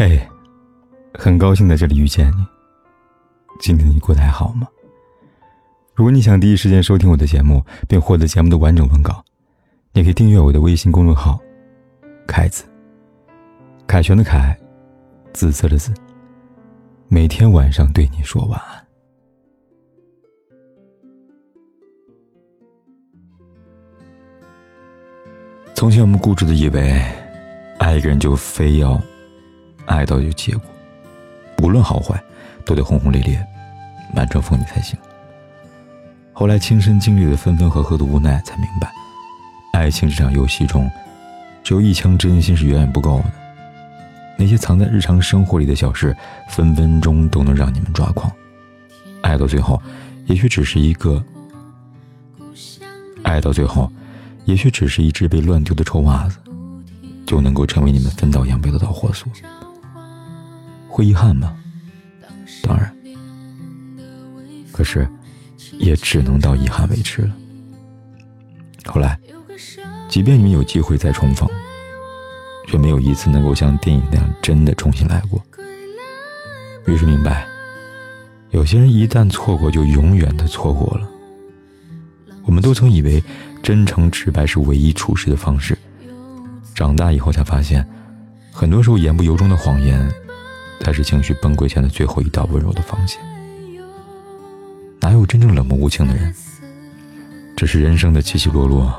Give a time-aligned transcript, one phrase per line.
[0.00, 0.18] 嘿，
[1.12, 2.46] 很高兴在这里遇见你。
[3.60, 4.66] 今天你过得还好吗？
[5.94, 9.22] 如果你想第一时间收听我的节目，并获得节目的完整文稿，
[9.92, 11.38] 你可以订阅我的微信公众号
[12.26, 12.64] “凯子”。
[13.86, 14.58] 凯旋的凯，
[15.34, 15.92] 紫色的紫。
[17.08, 18.86] 每天晚上对你说晚安。
[25.74, 26.90] 从前我们固执的以为，
[27.78, 28.98] 爱一个人就非要。
[29.90, 30.62] 爱到有结果，
[31.64, 32.22] 无论好坏，
[32.64, 33.44] 都得轰轰烈烈，
[34.14, 34.96] 满城风雨才行。
[36.32, 38.88] 后来亲身经历了分分合合的无奈，才明白，
[39.72, 40.88] 爱情这场游戏中，
[41.64, 43.32] 只有一腔真心是远远不够的。
[44.38, 46.16] 那些藏在日常生活里的小事，
[46.48, 48.30] 分分钟都能让你们抓狂。
[49.22, 49.82] 爱到最后，
[50.26, 51.20] 也许只是一个；
[53.24, 53.90] 爱到最后，
[54.44, 56.38] 也许只是一只被乱丢的臭袜子，
[57.26, 59.28] 就能够成为你们分道扬镳的导火索。
[60.90, 61.56] 会遗憾吗？
[62.62, 62.92] 当然，
[64.72, 65.08] 可是
[65.78, 67.36] 也只能到遗憾为止了。
[68.86, 69.18] 后来，
[70.08, 71.48] 即便你们有机会再重逢，
[72.66, 75.40] 却没有一次能够像电影那样真的重新来过。
[76.86, 77.46] 于是明白，
[78.50, 81.08] 有些人一旦错过，就永远的错过了。
[82.44, 83.22] 我们都曾以为
[83.62, 85.78] 真诚直白是唯一处事的方式，
[86.74, 87.86] 长大以后才发现，
[88.50, 90.10] 很多时候言不由衷的谎言。
[90.80, 93.20] 才是情绪崩溃前的最后一道温柔的防线。
[95.00, 96.34] 哪有真正冷漠无情的人？
[97.56, 98.92] 只是人生的起起落落，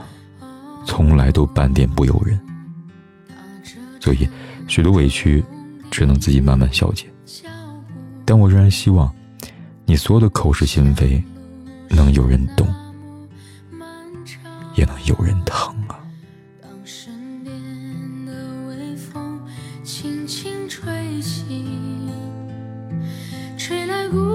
[0.85, 2.39] 从来都半点不由人。
[3.99, 4.29] 所以，
[4.67, 5.43] 许多委屈
[5.89, 7.07] 只能自己慢慢消解。
[8.23, 9.11] 但我仍然希望，
[9.85, 11.23] 你所有的口是心非，
[11.89, 12.67] 能有人懂，
[14.75, 15.75] 也能有人疼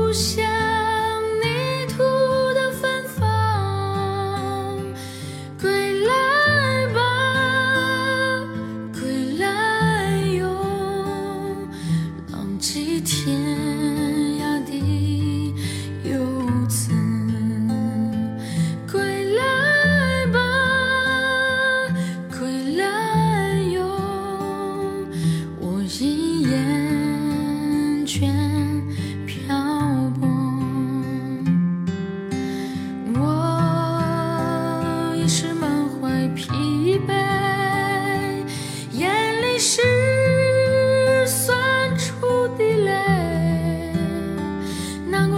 [0.06, 0.65] 不想。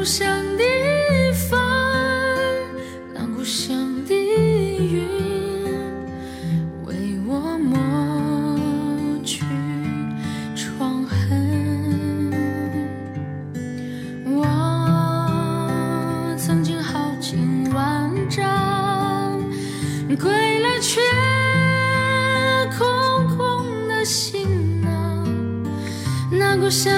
[0.08, 0.26] 故乡
[0.56, 0.64] 的
[1.34, 1.60] 风，
[3.12, 3.76] 那故乡
[4.06, 5.06] 的云，
[6.86, 6.94] 为
[7.26, 7.76] 我抹
[9.22, 9.44] 去
[10.56, 12.32] 创痕。
[14.24, 14.46] 我
[16.38, 19.38] 曾经豪情万丈，
[20.18, 21.02] 归来却
[22.78, 25.28] 空空的行囊，
[26.30, 26.97] 那故乡。